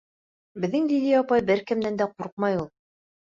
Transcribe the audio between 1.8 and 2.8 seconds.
дә ҡурҡмай ул!